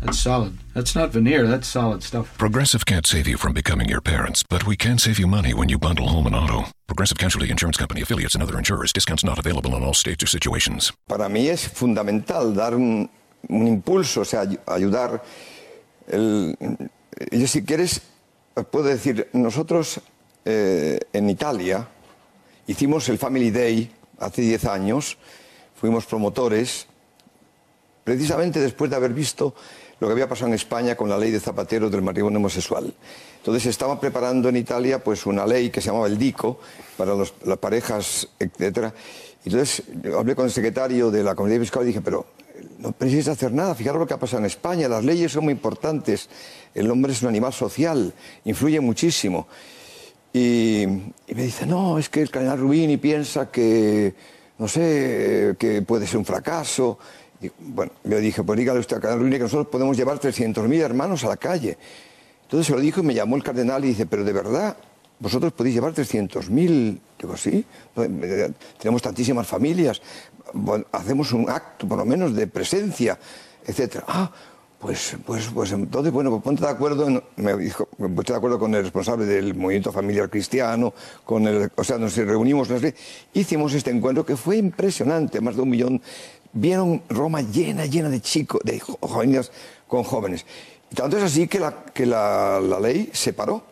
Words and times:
That's 0.00 0.18
solid. 0.18 0.58
That's 0.74 0.94
not 0.94 1.10
veneer, 1.10 1.46
that's 1.46 1.68
solid 1.68 2.02
stuff. 2.02 2.36
Progressive 2.38 2.86
can't 2.86 3.06
save 3.06 3.28
you 3.28 3.36
from 3.36 3.52
becoming 3.52 3.88
your 3.88 4.00
parents, 4.00 4.42
but 4.42 4.66
we 4.66 4.76
can 4.76 4.98
save 4.98 5.18
you 5.18 5.26
money 5.26 5.52
when 5.52 5.68
you 5.68 5.78
bundle 5.78 6.08
home 6.08 6.26
and 6.26 6.34
auto. 6.34 6.64
Progressive 6.86 7.18
Casualty 7.18 7.50
Insurance 7.50 7.76
Company 7.76 8.00
affiliates 8.00 8.34
and 8.34 8.42
other 8.42 8.56
insurers. 8.56 8.92
Discounts 8.92 9.24
not 9.24 9.38
available 9.38 9.76
in 9.76 9.82
all 9.82 9.94
states 9.94 10.22
or 10.22 10.26
situations. 10.26 10.92
Para 11.06 11.28
mí 11.28 11.48
es 11.48 11.68
fundamental 11.68 12.54
dar 12.54 12.74
un, 12.74 13.10
un 13.48 13.66
impulso, 13.66 14.22
o 14.22 14.24
sea, 14.24 14.46
ayudar. 14.66 15.22
El, 16.08 16.56
yo 17.30 17.46
si 17.46 17.62
quieres, 17.62 18.00
puedo 18.70 18.84
decir, 18.84 19.28
nosotros 19.32 20.00
eh, 20.44 20.98
en 21.12 21.28
Italia 21.28 21.86
hicimos 22.66 23.08
el 23.08 23.18
Family 23.18 23.50
Day 23.50 23.90
hace 24.18 24.42
10 24.42 24.64
años, 24.66 25.18
fuimos 25.74 26.06
promotores, 26.06 26.86
precisamente 28.10 28.58
después 28.58 28.90
de 28.90 28.96
haber 28.96 29.12
visto 29.12 29.54
lo 30.00 30.08
que 30.08 30.12
había 30.14 30.28
pasado 30.28 30.48
en 30.48 30.54
España 30.54 30.96
con 30.96 31.08
la 31.08 31.16
ley 31.16 31.30
de 31.30 31.38
Zapatero 31.38 31.88
del 31.88 32.02
matrimonio 32.02 32.40
homosexual. 32.40 32.92
Entonces 33.36 33.62
se 33.62 33.70
estaba 33.70 34.00
preparando 34.00 34.48
en 34.48 34.56
Italia 34.56 34.98
pues 34.98 35.26
una 35.26 35.46
ley 35.46 35.70
que 35.70 35.80
se 35.80 35.90
llamaba 35.90 36.08
el 36.08 36.18
DICO 36.18 36.58
para 36.96 37.14
las 37.14 37.58
parejas, 37.58 38.26
etcétera. 38.36 38.92
Entonces 39.44 39.84
hablé 40.12 40.34
con 40.34 40.46
el 40.46 40.50
secretario 40.50 41.12
de 41.12 41.22
la 41.22 41.36
Comunidad 41.36 41.60
Fiscal 41.60 41.84
y 41.84 41.86
dije, 41.86 42.00
pero 42.00 42.26
no 42.80 42.90
penséis 42.90 43.28
hacer 43.28 43.52
nada, 43.52 43.76
fijaros 43.76 44.00
lo 44.00 44.08
que 44.08 44.14
ha 44.14 44.18
pasado 44.18 44.40
en 44.40 44.46
España, 44.46 44.88
las 44.88 45.04
leyes 45.04 45.30
son 45.30 45.44
muy 45.44 45.52
importantes, 45.52 46.28
el 46.74 46.90
hombre 46.90 47.12
es 47.12 47.22
un 47.22 47.28
animal 47.28 47.52
social, 47.52 48.12
influye 48.44 48.80
muchísimo. 48.80 49.46
Y, 50.32 50.82
y 50.82 51.34
me 51.36 51.44
dice, 51.44 51.64
no, 51.64 51.96
es 51.96 52.08
que 52.08 52.22
el 52.22 52.30
cardenal 52.30 52.58
Rubini 52.58 52.96
piensa 52.96 53.52
que, 53.52 54.14
no 54.60 54.68
sé, 54.68 55.56
que 55.58 55.80
puede 55.80 56.06
ser 56.06 56.18
un 56.18 56.24
fracaso. 56.26 56.98
Bueno, 57.58 57.92
yo 58.04 58.18
dije, 58.18 58.44
pues 58.44 58.58
dígale 58.58 58.78
usted 58.78 58.96
cardenal 58.96 59.20
Rubini 59.20 59.36
que 59.36 59.44
nosotros 59.44 59.68
podemos 59.68 59.96
llevar 59.96 60.20
300.000 60.20 60.80
hermanos 60.80 61.24
a 61.24 61.28
la 61.28 61.38
calle. 61.38 61.78
Entonces 62.42 62.66
se 62.66 62.74
lo 62.74 62.80
dijo 62.80 63.00
y 63.00 63.04
me 63.04 63.14
llamó 63.14 63.36
el 63.36 63.42
cardenal 63.42 63.82
y 63.86 63.88
dice, 63.88 64.04
pero 64.04 64.22
de 64.22 64.34
verdad, 64.34 64.76
vosotros 65.18 65.54
podéis 65.54 65.76
llevar 65.76 65.94
300.000. 65.94 66.98
Digo, 67.18 67.36
sí, 67.38 67.64
eh, 67.96 68.52
tenemos 68.78 69.00
tantísimas 69.00 69.46
familias, 69.46 70.02
hacemos 70.92 71.32
un 71.32 71.48
acto 71.48 71.88
por 71.88 71.96
lo 71.96 72.04
menos 72.04 72.34
de 72.34 72.46
presencia, 72.46 73.18
etcétera. 73.64 74.04
Ah, 74.08 74.30
pues, 74.80 75.14
pues, 75.26 75.48
pues 75.52 75.72
entonces, 75.72 76.10
bueno, 76.10 76.30
pues 76.30 76.42
ponte 76.42 76.64
de 76.64 76.70
acuerdo, 76.70 77.22
me 77.36 77.54
dijo, 77.58 77.86
ponte 77.86 78.32
de 78.32 78.36
acuerdo 78.38 78.58
con 78.58 78.74
el 78.74 78.82
responsable 78.82 79.26
del 79.26 79.54
movimiento 79.54 79.92
familiar 79.92 80.30
cristiano, 80.30 80.94
con 81.22 81.46
el, 81.46 81.70
o 81.76 81.84
sea, 81.84 81.98
nos 81.98 82.16
reunimos, 82.16 82.70
no 82.70 82.80
sé, 82.80 82.94
hicimos 83.34 83.74
este 83.74 83.90
encuentro 83.90 84.24
que 84.24 84.36
fue 84.36 84.56
impresionante, 84.56 85.42
más 85.42 85.56
de 85.56 85.62
un 85.62 85.68
millón, 85.68 86.02
vieron 86.54 87.02
Roma 87.10 87.42
llena, 87.42 87.84
llena 87.84 88.08
de 88.08 88.22
chicos, 88.22 88.62
de 88.64 88.80
jóvenes 88.80 89.52
con 89.86 90.02
jóvenes. 90.02 90.46
Tanto 90.94 91.18
es 91.18 91.24
así 91.24 91.46
que 91.46 91.60
la, 91.60 91.84
que 91.84 92.06
la, 92.06 92.58
ley 92.80 93.10
se 93.12 93.34
paró 93.34 93.62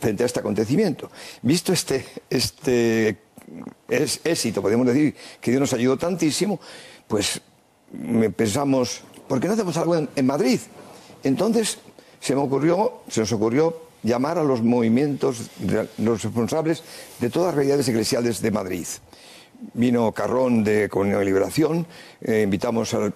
frente 0.00 0.24
a 0.24 0.26
este 0.26 0.40
acontecimiento. 0.40 1.08
Visto 1.42 1.72
este, 1.72 2.04
este 2.28 3.16
es, 3.88 4.20
éxito, 4.24 4.60
podemos 4.60 4.88
decir, 4.88 5.14
que 5.40 5.52
Dios 5.52 5.60
nos 5.60 5.72
ayudó 5.72 5.96
tantísimo, 5.96 6.58
pues 7.06 7.40
pensamos, 8.36 9.02
¿por 9.28 9.40
qué 9.40 9.48
no 9.48 9.54
hacemos 9.54 9.76
algo 9.76 9.96
en, 9.96 10.26
Madrid? 10.26 10.60
Entonces 11.22 11.78
se 12.20 12.34
nos 12.34 12.44
ocurrió 12.44 13.82
llamar 14.02 14.38
a 14.38 14.44
los 14.44 14.62
movimientos, 14.62 15.50
los 15.98 16.22
responsables 16.22 16.82
de 17.20 17.30
todas 17.30 17.48
las 17.48 17.54
realidades 17.56 17.88
eclesiales 17.88 18.40
de 18.42 18.50
Madrid. 18.50 18.86
Vino 19.74 20.10
Carrón 20.12 20.64
de 20.64 20.88
Comunión 20.88 21.22
y 21.22 21.26
Liberación, 21.26 21.86
eh, 22.20 22.42
invitamos 22.42 22.92
a, 22.94 23.12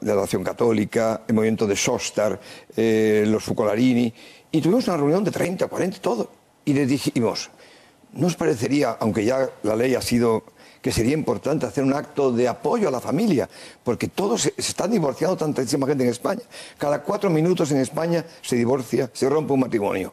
la 0.00 0.14
Nación 0.14 0.44
Católica, 0.44 1.22
el 1.26 1.34
movimiento 1.34 1.66
de 1.66 1.74
Sostar, 1.74 2.38
eh, 2.76 3.24
los 3.26 3.42
Fucolarini, 3.44 4.12
y 4.52 4.60
tuvimos 4.60 4.86
una 4.88 4.98
reunión 4.98 5.24
de 5.24 5.30
30, 5.30 5.66
40, 5.68 6.00
todo. 6.00 6.30
Y 6.66 6.74
les 6.74 6.88
dijimos, 6.88 7.50
¿no 8.12 8.26
os 8.26 8.36
parecería, 8.36 8.96
aunque 9.00 9.24
ya 9.24 9.48
la 9.62 9.74
ley 9.74 9.94
ha 9.94 10.02
sido 10.02 10.44
que 10.86 10.92
sería 10.92 11.14
importante 11.14 11.66
hacer 11.66 11.82
un 11.82 11.92
acto 11.94 12.30
de 12.30 12.46
apoyo 12.46 12.86
a 12.86 12.92
la 12.92 13.00
familia? 13.00 13.48
Porque 13.82 14.06
todos 14.06 14.42
se, 14.42 14.54
se 14.56 14.70
están 14.70 14.92
divorciando 14.92 15.36
tantísima 15.36 15.84
gente 15.84 16.04
en 16.04 16.10
España. 16.10 16.42
Cada 16.78 17.02
cuatro 17.02 17.28
minutos 17.28 17.72
en 17.72 17.78
España 17.78 18.24
se 18.40 18.54
divorcia, 18.54 19.10
se 19.12 19.28
rompe 19.28 19.52
un 19.52 19.58
matrimonio. 19.58 20.12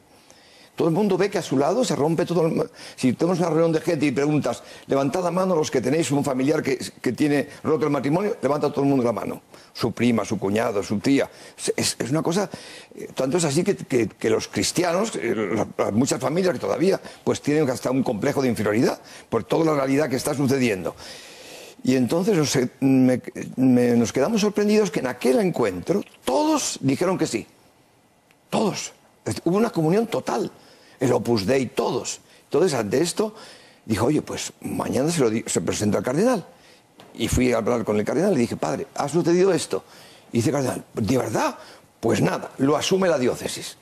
Todo 0.75 0.87
el 0.87 0.93
mundo 0.95 1.17
ve 1.17 1.29
que 1.29 1.37
a 1.37 1.41
su 1.43 1.55
lado 1.57 1.85
se 1.85 1.95
rompe 1.95 2.25
todo. 2.25 2.47
el- 2.47 2.69
Si 2.95 3.13
tenemos 3.13 3.37
una 3.39 3.49
reunión 3.49 3.71
de 3.73 3.81
gente 3.81 4.07
y 4.07 4.11
preguntas, 4.11 4.63
levantad 4.87 5.23
la 5.23 5.29
mano 5.29 5.55
los 5.55 5.69
que 5.69 5.81
tenéis 5.81 6.09
un 6.09 6.23
familiar 6.23 6.63
que, 6.63 6.79
que 6.99 7.11
tiene 7.13 7.47
roto 7.63 7.85
el 7.85 7.91
matrimonio, 7.91 8.35
levanta 8.41 8.71
todo 8.71 8.81
el 8.81 8.89
mundo 8.89 9.03
la 9.05 9.11
mano. 9.11 9.41
Su 9.71 9.91
prima, 9.91 10.25
su 10.25 10.39
cuñado, 10.39 10.81
su 10.81 10.97
tía. 10.99 11.29
Es, 11.77 11.95
una 12.09 12.23
cosa. 12.23 12.49
eh, 12.95 13.07
Tanto 13.13 13.37
es 13.37 13.43
así 13.43 13.63
que, 13.63 13.75
que- 13.75 14.29
los 14.31 14.47
cristianos, 14.47 15.11
eh, 15.15 15.63
muchas 15.93 16.19
familias 16.19 16.53
que 16.53 16.59
todavía 16.59 16.99
pues 17.23 17.39
tienen 17.41 17.69
hasta 17.69 17.91
un 17.91 18.01
complejo 18.01 18.41
de 18.41 18.49
inferioridad 18.49 18.99
por 19.29 19.43
toda 19.43 19.65
la 19.65 19.75
realidad 19.75 20.09
que 20.09 20.15
está 20.15 20.33
sucediendo. 20.33 20.95
Y 21.83 21.95
entonces 21.97 22.35
nos, 22.81 24.11
quedamos 24.11 24.41
sorprendidos 24.41 24.89
que 24.89 25.01
en 25.01 25.07
aquel 25.07 25.39
encuentro 25.39 26.01
todos 26.25 26.79
dijeron 26.81 27.17
que 27.17 27.27
sí. 27.27 27.45
Todos. 28.49 28.93
Hubo 29.43 29.57
una 29.57 29.69
comunión 29.69 30.07
total. 30.07 30.51
El 31.03 31.11
Opus 31.11 31.45
Dei, 31.45 31.65
todos. 31.65 32.21
Entonces, 32.45 32.73
ante 32.73 33.01
esto, 33.01 33.35
dijo, 33.85 34.05
oye, 34.05 34.21
pues 34.21 34.53
mañana 34.61 35.11
se 35.11 35.19
lo 35.19 35.65
presenta 35.65 35.97
al 35.97 36.03
cardenal. 36.03 36.45
Y 37.15 37.27
fui 37.27 37.51
a 37.51 37.57
hablar 37.57 37.83
con 37.83 37.99
el 37.99 38.05
cardenal 38.05 38.31
y 38.31 38.35
le 38.35 38.41
dije, 38.41 38.55
padre, 38.55 38.87
ha 38.95 39.09
sucedido 39.09 39.51
esto. 39.53 39.83
Y 40.31 40.37
dice 40.37 40.49
el 40.49 40.55
cardenal, 40.55 40.85
¿de 40.93 41.17
verdad? 41.17 41.57
Pues 41.99 42.21
nada, 42.21 42.51
lo 42.57 42.77
asume 42.77 43.09
la 43.09 43.17
diócesis. 43.17 43.75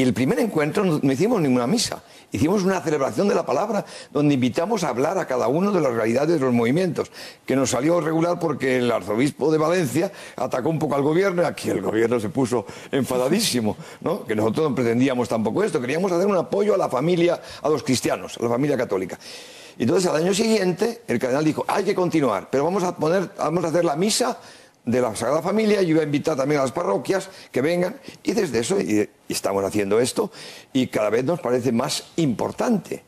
Y 0.00 0.02
el 0.02 0.14
primer 0.14 0.38
encuentro 0.38 0.82
no, 0.82 1.12
hicimos 1.12 1.42
ninguna 1.42 1.66
misa, 1.66 2.02
hicimos 2.32 2.62
una 2.62 2.80
celebración 2.80 3.28
de 3.28 3.34
la 3.34 3.44
palabra 3.44 3.84
donde 4.10 4.32
invitamos 4.32 4.82
a 4.82 4.88
hablar 4.88 5.18
a 5.18 5.26
cada 5.26 5.46
uno 5.46 5.72
de 5.72 5.78
las 5.78 5.92
realidades 5.92 6.40
de 6.40 6.46
los 6.46 6.54
movimientos, 6.54 7.12
que 7.44 7.54
nos 7.54 7.68
salió 7.68 8.00
regular 8.00 8.38
porque 8.38 8.78
el 8.78 8.90
arzobispo 8.90 9.52
de 9.52 9.58
Valencia 9.58 10.10
atacó 10.36 10.70
un 10.70 10.78
poco 10.78 10.94
al 10.94 11.02
gobierno 11.02 11.42
y 11.42 11.44
aquí 11.44 11.68
el 11.68 11.82
gobierno 11.82 12.18
se 12.18 12.30
puso 12.30 12.64
enfadadísimo, 12.90 13.76
¿no? 14.00 14.24
que 14.24 14.34
nosotros 14.34 14.70
no 14.70 14.74
pretendíamos 14.74 15.28
tampoco 15.28 15.62
esto, 15.62 15.78
queríamos 15.82 16.10
hacer 16.10 16.26
un 16.26 16.38
apoyo 16.38 16.74
a 16.74 16.78
la 16.78 16.88
familia, 16.88 17.38
a 17.60 17.68
los 17.68 17.82
cristianos, 17.82 18.38
a 18.38 18.42
la 18.42 18.48
familia 18.48 18.78
católica. 18.78 19.18
Entonces 19.78 20.08
al 20.10 20.16
año 20.16 20.32
siguiente 20.32 21.02
el 21.08 21.18
cardenal 21.18 21.44
dijo, 21.44 21.66
hay 21.68 21.84
que 21.84 21.94
continuar, 21.94 22.48
pero 22.50 22.64
vamos 22.64 22.84
a, 22.84 22.96
poner, 22.96 23.32
vamos 23.36 23.64
a 23.64 23.68
hacer 23.68 23.84
la 23.84 23.96
misa 23.96 24.38
de 24.84 25.00
la 25.00 25.14
Sagrada 25.14 25.42
Familia, 25.42 25.82
yo 25.82 25.90
iba 25.90 26.00
a 26.00 26.04
invitar 26.04 26.36
también 26.36 26.60
a 26.60 26.64
las 26.64 26.72
parroquias 26.72 27.30
que 27.52 27.60
vengan, 27.60 27.96
y 28.22 28.32
desde 28.32 28.60
eso 28.60 28.80
y, 28.80 29.08
y 29.28 29.32
estamos 29.32 29.64
haciendo 29.64 30.00
esto, 30.00 30.30
y 30.72 30.86
cada 30.88 31.10
vez 31.10 31.24
nos 31.24 31.40
parece 31.40 31.70
más 31.72 32.12
importante. 32.16 33.02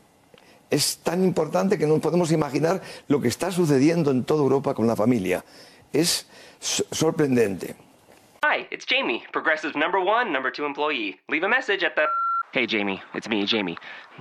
Es 0.69 0.97
tan 0.99 1.23
importante 1.23 1.77
que 1.77 1.85
no 1.85 1.99
podemos 1.99 2.31
imaginar 2.31 2.81
lo 3.07 3.19
que 3.21 3.27
está 3.27 3.51
sucediendo 3.51 4.11
en 4.11 4.23
toda 4.23 4.41
Europa 4.43 4.73
con 4.73 4.87
la 4.87 4.95
familia. 4.95 5.43
Es 5.91 6.27
so- 6.59 6.83
sorprendente. 6.91 7.75
Hi, 8.43 8.67
it's 8.71 8.85
Jamie, 8.85 9.23
Progressive's 9.31 9.75
number 9.75 9.99
one, 9.99 10.31
number 10.31 10.51
two 10.51 10.65
employee. 10.65 11.19
Leave 11.29 11.43
a 11.45 11.49
message 11.49 11.83
at 11.83 11.95
the. 11.95 12.03
Hey, 12.51 12.65
Jamie, 12.67 13.01
it's 13.13 13.27
me, 13.29 13.45
Jamie. 13.45 13.77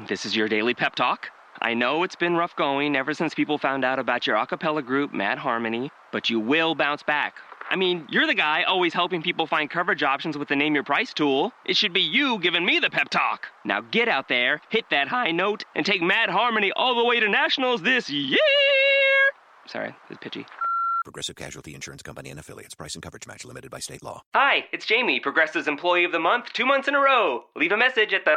This 0.09 0.25
is 0.25 0.35
your 0.37 0.49
daily 0.49 0.75
pep 0.75 0.95
talk. 0.95 1.29
I 1.61 1.75
know 1.75 2.03
it's 2.03 2.17
been 2.17 2.35
rough 2.35 2.57
going 2.57 2.97
ever 2.97 3.15
since 3.15 3.35
people 3.35 3.59
found 3.59 3.85
out 3.85 3.99
about 3.99 4.27
your 4.27 4.37
a 4.37 4.47
cappella 4.47 4.83
group, 4.83 5.13
Mad 5.13 5.39
Harmony, 5.39 5.91
but 6.11 6.31
you 6.31 6.41
will 6.41 6.75
bounce 6.75 7.03
back. 7.03 7.35
I 7.71 7.77
mean, 7.77 8.07
you're 8.11 8.27
the 8.27 8.35
guy 8.35 8.65
always 8.65 8.93
helping 8.93 9.23
people 9.23 9.47
find 9.47 9.71
coverage 9.71 10.03
options 10.03 10.37
with 10.37 10.49
the 10.49 10.57
Name 10.57 10.75
Your 10.75 10.83
Price 10.83 11.15
tool. 11.15 11.53
It 11.65 11.77
should 11.77 11.93
be 11.93 12.03
you 12.03 12.39
giving 12.39 12.65
me 12.65 12.81
the 12.81 12.91
pep 12.91 13.09
talk. 13.09 13.47
Now 13.65 13.81
get 13.81 14.09
out 14.09 14.29
there, 14.29 14.61
hit 14.69 14.87
that 14.91 15.09
high 15.09 15.31
note, 15.31 15.65
and 15.75 15.87
take 15.87 16.03
Mad 16.03 16.29
Harmony 16.29 16.73
all 16.75 16.97
the 16.97 17.05
way 17.05 17.21
to 17.21 17.29
nationals 17.29 17.83
this 17.83 18.11
year. 18.11 18.39
Sorry, 19.67 19.95
it's 20.11 20.19
pitchy. 20.21 20.45
Progressive 21.05 21.35
Casualty 21.37 21.75
Insurance 21.75 22.03
Company 22.03 22.31
and 22.31 22.39
affiliates. 22.39 22.75
Price 22.75 22.95
and 22.95 23.03
coverage 23.03 23.27
match 23.27 23.45
limited 23.45 23.71
by 23.71 23.79
state 23.79 24.03
law. 24.03 24.23
Hi, 24.35 24.67
it's 24.73 24.87
Jamie, 24.87 25.19
Progressive's 25.21 25.67
Employee 25.67 26.05
of 26.05 26.13
the 26.13 26.21
Month, 26.21 26.53
two 26.53 26.67
months 26.67 26.89
in 26.89 26.95
a 26.95 27.01
row. 27.01 27.45
Leave 27.57 27.73
a 27.73 27.77
message 27.77 28.13
at 28.13 28.25
the. 28.25 28.37